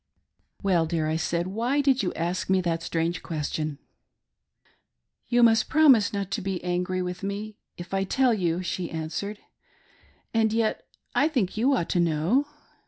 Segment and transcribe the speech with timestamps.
[0.63, 3.77] "Well dear," I said, "Why did you ask me that strange question
[5.29, 9.37] .'""You must promise not to be angry with me if I tell you," she answered,"
[10.33, 10.81] and yet
[11.13, 12.47] I think you ought to know."